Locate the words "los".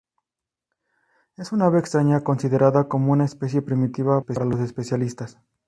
4.47-4.59